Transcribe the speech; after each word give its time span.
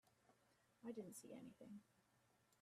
I 0.83 0.91
didn't 0.93 1.13
see 1.13 1.31
anything. 1.31 1.81